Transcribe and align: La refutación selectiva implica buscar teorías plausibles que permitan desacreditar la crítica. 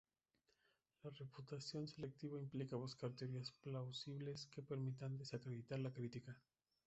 La 1.03 1.11
refutación 1.11 1.87
selectiva 1.87 2.39
implica 2.41 2.75
buscar 2.75 3.11
teorías 3.11 3.51
plausibles 3.61 4.47
que 4.47 4.63
permitan 4.63 5.15
desacreditar 5.19 5.77
la 5.77 5.93
crítica. 5.93 6.35